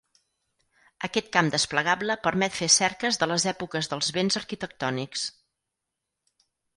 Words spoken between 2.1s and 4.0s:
permet fer cerques de les èpoques